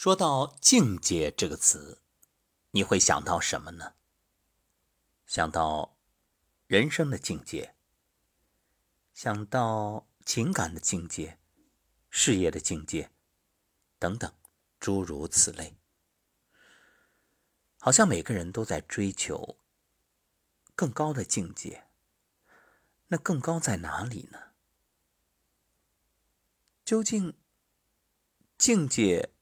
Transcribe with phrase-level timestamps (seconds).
[0.00, 2.00] 说到境界这个词，
[2.70, 3.96] 你会想到什么呢？
[5.26, 5.98] 想到
[6.66, 7.74] 人生的境界，
[9.12, 11.38] 想到情感的境界，
[12.08, 13.10] 事业的境界，
[13.98, 14.32] 等等，
[14.78, 15.76] 诸如此类。
[17.78, 19.58] 好像每个人都在追求
[20.74, 21.84] 更高的境界。
[23.08, 24.52] 那更高在哪里呢？
[26.86, 27.36] 究竟
[28.56, 29.34] 境界？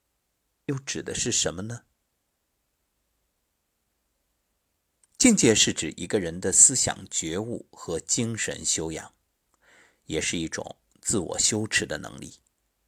[0.68, 1.84] 又指的是什么呢？
[5.16, 9.14] 境界是指一个人的思想觉悟和精神修养，
[10.04, 12.40] 也是一种自我修持的能力，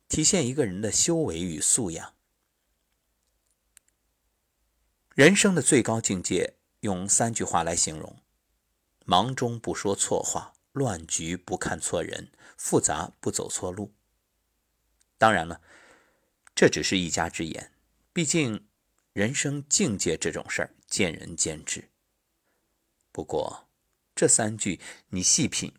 [0.09, 2.15] 体现一个人的修为与素养。
[5.15, 8.23] 人生的最高境界，用三句话来形容：
[9.07, 13.95] 忙中不说错话，乱局不看错人，复杂不走错路。
[15.17, 15.63] 当然了。
[16.53, 17.70] 这只是一家之言，
[18.13, 18.67] 毕竟
[19.13, 21.91] 人生境界这种事儿见仁见智。
[23.13, 23.69] 不过
[24.15, 25.73] 这三句你细品，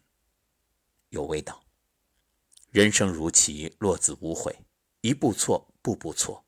[1.10, 1.64] 有味道。
[2.72, 4.60] 人生如棋，落子无悔，
[5.02, 6.46] 一步错，步步错。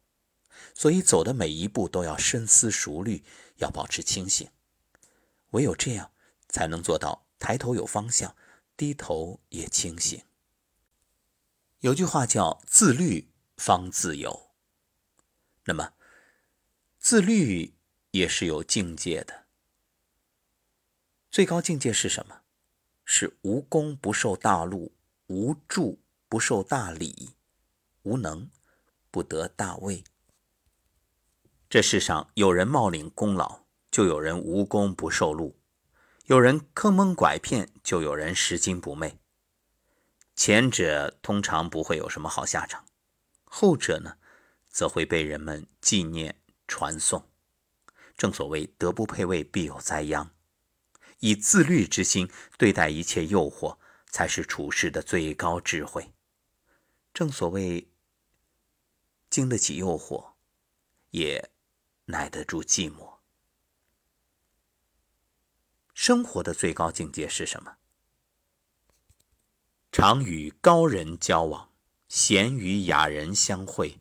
[0.73, 3.23] 所以走的每一步都要深思熟虑，
[3.57, 4.49] 要保持清醒。
[5.51, 6.11] 唯有这样，
[6.47, 8.35] 才能做到抬头有方向，
[8.77, 10.23] 低头也清醒。
[11.79, 13.29] 有句话叫自律。
[13.55, 14.42] 方自由。
[15.65, 15.93] 那么，
[16.99, 17.73] 自律
[18.11, 19.45] 也是有境界的。
[21.31, 22.41] 最高境界是什么？
[23.05, 24.93] 是无功不受大禄，
[25.27, 27.31] 无助不受大礼，
[28.03, 28.49] 无能
[29.11, 30.03] 不得大位。
[31.69, 35.55] 这世上有人冒领功劳，就有人无功不受禄；
[36.25, 39.19] 有人坑蒙拐骗，就有人拾金不昧。
[40.35, 42.85] 前者通常不会有什么好下场。
[43.43, 44.17] 后者呢，
[44.73, 47.29] 则会被人们纪念传颂。
[48.17, 50.31] 正所谓“德不配位，必有灾殃”。
[51.19, 53.77] 以自律之心对待一切诱惑，
[54.07, 56.11] 才是处世的最高智慧。
[57.13, 57.87] 正所谓
[59.29, 60.33] “经得起诱惑，
[61.11, 61.51] 也
[62.05, 63.13] 耐得住寂寞”。
[65.93, 67.77] 生活的最高境界是什么？
[69.91, 71.69] 常与高人交往。
[72.09, 73.99] 贤与雅人相会，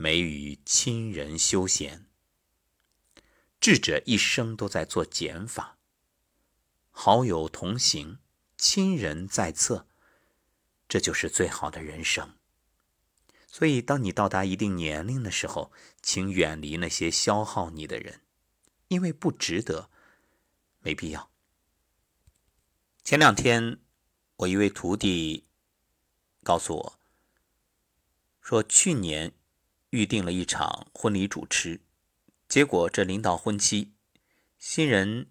[0.00, 2.06] 美与亲人休闲。
[3.58, 5.76] 智者一生都在做减法，
[6.90, 8.20] 好友同行，
[8.56, 9.88] 亲人在侧，
[10.88, 12.36] 这就是最好的人生。
[13.48, 18.20] 所以，当你到达一定年龄的时候，请远离那些消耗你的人，
[18.86, 19.90] 因为不值得，
[20.78, 21.28] 没必要。
[23.02, 23.80] 前两天，
[24.36, 25.48] 我一位徒弟
[26.44, 27.00] 告诉我。
[28.40, 29.34] 说去年
[29.90, 31.80] 预定了一场婚礼主持，
[32.48, 33.92] 结果这临到婚期，
[34.58, 35.30] 新人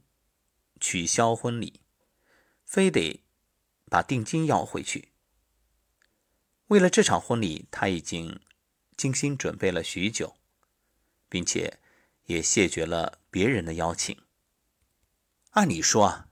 [0.80, 1.82] 取消婚礼，
[2.66, 3.24] 非得
[3.86, 5.12] 把定金要回去。
[6.68, 8.40] 为了这场婚礼，他已经
[8.96, 10.36] 精心准备了许久，
[11.30, 11.80] 并且
[12.26, 14.20] 也谢绝了别人的邀请。
[15.52, 16.30] 按理说啊，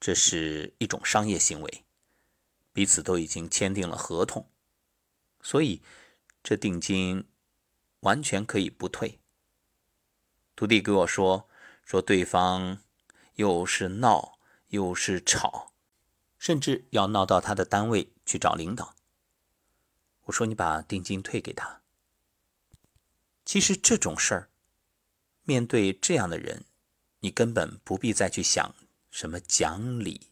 [0.00, 1.84] 这是一种商业行为，
[2.72, 4.50] 彼此都已经签订了合同。
[5.42, 5.82] 所以，
[6.42, 7.28] 这定金
[8.02, 9.18] 完全可以不退。
[10.54, 11.48] 徒弟给我说，
[11.84, 12.80] 说对方
[13.34, 15.72] 又是闹又是吵，
[16.38, 18.94] 甚至要闹到他的单位去找领导。
[20.26, 21.82] 我说你把定金退给他。
[23.44, 24.50] 其实这种事儿，
[25.42, 26.64] 面对这样的人，
[27.20, 28.74] 你根本不必再去想
[29.10, 30.28] 什么讲理，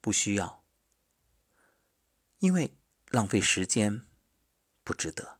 [0.00, 0.64] 不需要，
[2.38, 2.74] 因为。
[3.10, 4.06] 浪费时间
[4.84, 5.39] 不值得。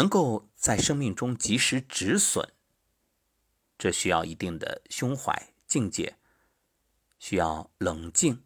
[0.00, 2.48] 能够在生命中及时止损，
[3.76, 6.16] 这需要一定的胸怀境界，
[7.18, 8.42] 需要冷静，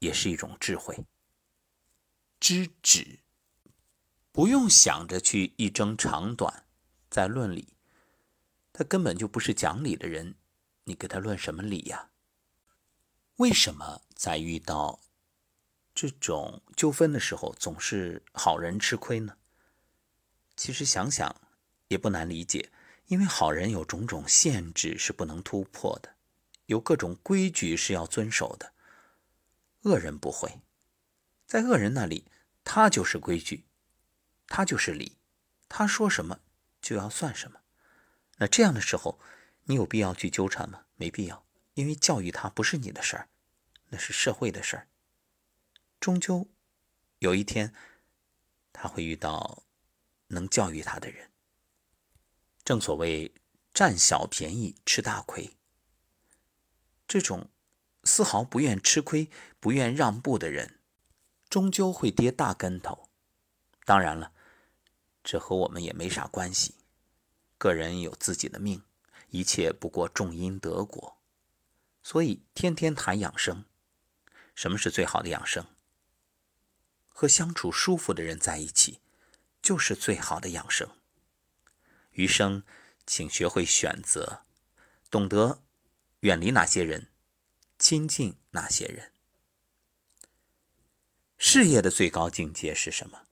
[0.00, 1.06] 也是一种智慧。
[2.38, 3.20] 知止，
[4.32, 6.66] 不用想着去一争长短，
[7.08, 7.72] 在论理，
[8.70, 10.34] 他根本就不是讲理的人，
[10.84, 12.10] 你给他论什么理呀？
[13.36, 15.00] 为什么在遇到？
[15.94, 19.38] 这种纠纷的时候，总是好人吃亏呢。
[20.60, 21.40] 其实想想
[21.88, 22.70] 也不难理解，
[23.06, 26.16] 因为好人有种种限制是不能突破的，
[26.66, 28.74] 有各种规矩是要遵守的。
[29.84, 30.60] 恶人不会，
[31.46, 32.26] 在恶人那里，
[32.62, 33.64] 他就是规矩，
[34.48, 35.16] 他就是理，
[35.66, 36.40] 他说什么
[36.82, 37.60] 就要算什么。
[38.36, 39.18] 那这样的时候，
[39.64, 40.82] 你有必要去纠缠吗？
[40.96, 43.30] 没必要，因为教育他不是你的事儿，
[43.88, 44.88] 那是社会的事儿。
[45.98, 46.46] 终究
[47.18, 47.72] 有一天，
[48.74, 49.62] 他会遇到
[50.30, 51.30] 能教育他的人。
[52.64, 53.32] 正所谓
[53.72, 55.56] 占小便宜吃大亏，
[57.06, 57.50] 这种
[58.04, 59.30] 丝毫不愿吃亏、
[59.60, 60.80] 不愿让步的人，
[61.48, 63.08] 终究会跌大跟头。
[63.84, 64.32] 当然了，
[65.22, 66.74] 这和我们也没啥关系。
[67.58, 68.82] 个人有自己的命，
[69.28, 71.18] 一切不过种因得果。
[72.02, 73.64] 所以天天谈养生，
[74.54, 75.66] 什么是最好的养生？
[77.08, 79.00] 和相处舒服的人在一起，
[79.62, 80.88] 就是最好的养生。
[82.12, 82.62] 余生，
[83.06, 84.44] 请学会选择，
[85.10, 85.62] 懂得
[86.20, 87.08] 远离哪些人，
[87.78, 89.12] 亲近哪些人。
[91.38, 93.26] 事业的最高境界是什么？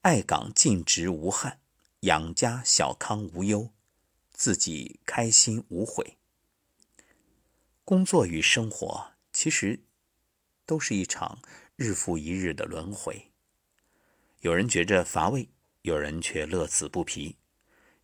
[0.00, 1.60] 爱岗尽职无憾，
[2.00, 3.72] 养家小康无忧，
[4.32, 6.18] 自己开心无悔。
[7.84, 9.84] 工作与生活其实
[10.64, 11.40] 都是一场
[11.76, 13.30] 日复一日的轮回。
[14.46, 15.48] 有人觉着乏味，
[15.82, 17.34] 有人却乐此不疲；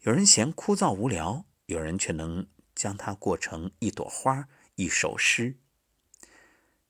[0.00, 5.60] 有人嫌枯燥无聊，有人却能将它过成一朵花、一首诗。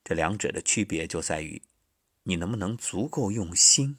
[0.02, 1.60] 这两者的区别就在于，
[2.22, 3.98] 你能不能足够用心。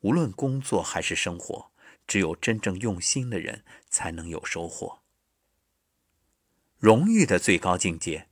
[0.00, 1.70] 无论工作还是生活，
[2.06, 5.02] 只有真正用心的人才能有收获。
[6.78, 8.26] 荣誉的最高境界，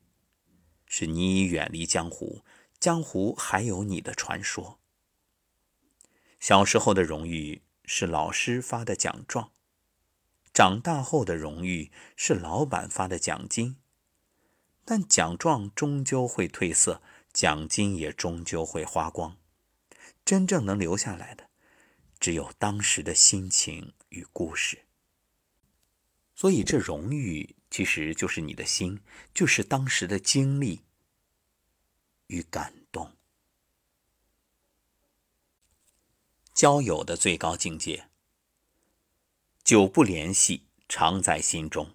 [0.86, 2.46] 是你已远离江湖，
[2.80, 4.80] 江湖还有你的传说。
[6.38, 9.52] 小时候的荣誉是老师发的奖状，
[10.52, 13.76] 长大后的荣誉是老板发的奖金。
[14.84, 17.02] 但奖状终究会褪色，
[17.32, 19.36] 奖金也终究会花光，
[20.24, 21.50] 真正能留下来的。
[22.18, 24.86] 只有当时的心情与故事，
[26.34, 29.02] 所以这荣誉其实就是你的心，
[29.34, 30.82] 就是当时的经历
[32.28, 32.72] 与感
[36.58, 38.08] 交友的最高境界，
[39.62, 41.94] 久不联系，常在心中。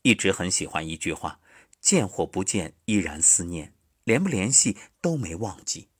[0.00, 1.38] 一直很喜欢一句话：
[1.82, 3.74] 见或不见，依然思念；
[4.04, 5.90] 联不联系，都没忘记。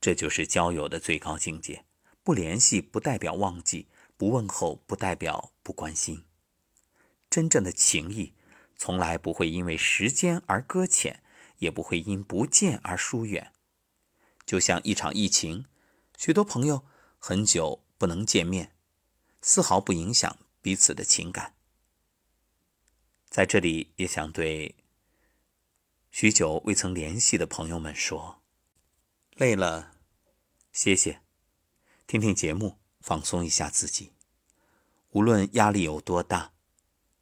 [0.00, 1.84] 这就是交友的最高境界。
[2.22, 6.24] 不联系不代表忘记，不问候不代表不关心。
[7.28, 8.32] 真正的情谊，
[8.78, 11.22] 从来不会因为时间而搁浅，
[11.58, 13.52] 也不会因不见而疏远。
[14.46, 15.66] 就像一场疫情，
[16.24, 16.86] 许多朋友
[17.18, 18.76] 很久不能见面，
[19.40, 21.56] 丝毫不影响彼此的情感。
[23.28, 24.76] 在这里，也想对
[26.12, 28.40] 许久未曾联系的朋友们说。
[29.32, 29.96] 累了，
[30.72, 31.22] 歇歇，
[32.06, 34.12] 听听节目，放松一下自己。
[35.10, 36.52] 无论压力有多大，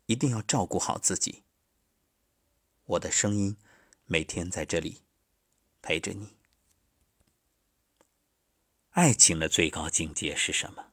[0.05, 1.45] 一定要照顾好自己。
[2.85, 3.57] 我的声音
[4.05, 5.01] 每天在这里
[5.81, 6.40] 陪着你。
[8.91, 10.87] 爱情的最高境界是什么？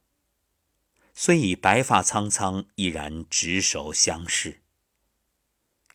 [1.15, 4.61] 虽已白发苍苍，依然执手相视。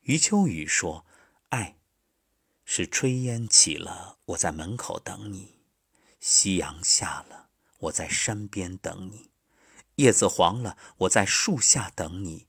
[0.02, 1.06] 余秋雨说
[1.50, 1.76] ：“爱。”
[2.64, 5.58] 是炊烟起了，我在门口等你；
[6.19, 9.31] 夕阳下了，我在山边等你；
[9.96, 12.46] 叶子黄了，我在树下等你；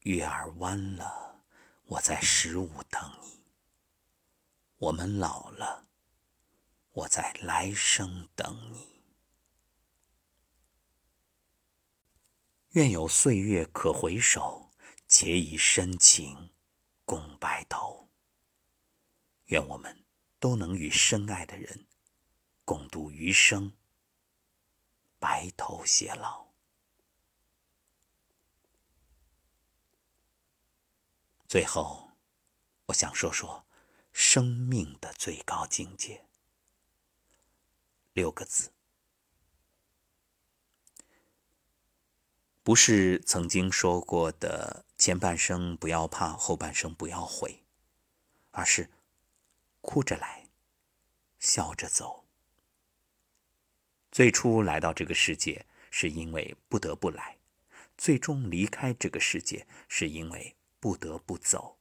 [0.00, 1.44] 月儿弯了，
[1.86, 3.42] 我在十五等你。
[4.78, 5.86] 我们老了，
[6.92, 9.02] 我在来生等你。
[12.70, 14.70] 愿有岁月可回首，
[15.06, 16.52] 且以深情
[17.04, 18.10] 共白头。
[19.46, 20.04] 愿我们
[20.38, 21.86] 都能与深爱的人
[22.64, 23.72] 共度余生，
[25.18, 26.46] 白头偕老。
[31.46, 32.12] 最后，
[32.86, 33.66] 我想说说
[34.12, 36.26] 生命的最高境界。
[38.12, 38.72] 六个字，
[42.62, 47.64] 不是曾经说过的“前半生不要怕，后半生不要悔”，
[48.52, 48.90] 而是。
[49.84, 50.46] 哭着来，
[51.40, 52.24] 笑着走。
[54.12, 57.38] 最初来到这个世界，是因为不得不来；
[57.98, 61.80] 最终离开这个世界，是因为不得不走。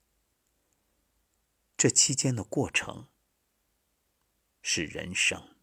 [1.77, 3.07] 这期间的过程
[4.63, 5.60] 是人生。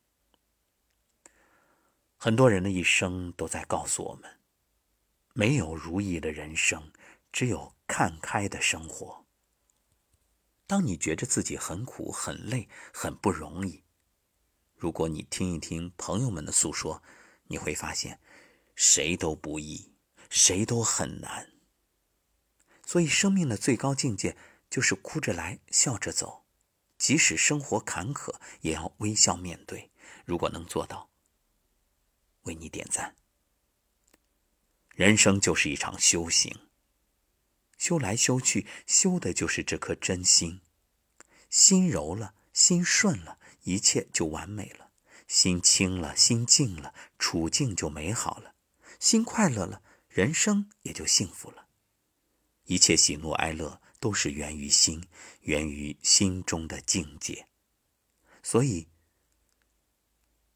[2.21, 4.41] 很多人的一生都在告诉我们：
[5.35, 6.91] 没有如意的人生，
[7.33, 9.25] 只有看开的生活。
[10.67, 13.85] 当你觉着自己很苦、很累、很不容易，
[14.75, 17.01] 如果你听一听朋友们的诉说，
[17.45, 18.19] 你会发现，
[18.75, 19.93] 谁都不易，
[20.29, 21.53] 谁都很难。
[22.85, 24.37] 所以，生命的最高境界
[24.69, 26.45] 就是哭着来，笑着走，
[26.99, 29.93] 即使生活坎坷，也要微笑面对。
[30.25, 31.09] 如果能做到，
[32.49, 33.15] 为你点赞。
[34.95, 36.59] 人生就是一场修行，
[37.77, 40.61] 修来修去，修的就是这颗真心。
[41.49, 44.91] 心柔了，心顺了，一切就完美了；
[45.29, 48.55] 心清了，心静了，处境就美好了；
[48.99, 51.69] 心快乐了，人生也就幸福了。
[52.65, 55.09] 一切喜怒哀乐都是源于心，
[55.43, 57.47] 源于心中的境界。
[58.43, 58.89] 所以，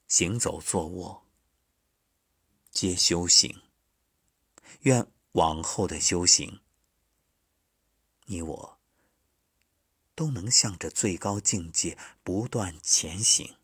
[0.08, 1.21] 行走坐卧
[2.72, 3.62] 皆修行。
[4.80, 6.60] 愿往后的修行，
[8.24, 8.78] 你我
[10.16, 13.56] 都能向着最高境界不断前行。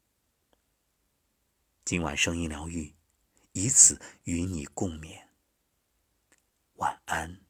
[1.84, 2.94] 今晚声音疗愈，
[3.52, 5.24] 以此与你共勉。
[6.74, 7.47] 晚安。